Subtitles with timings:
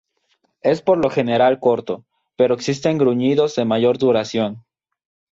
[0.63, 2.05] Es por lo general corto,
[2.35, 4.65] pero existen gruñidos de mayor duración.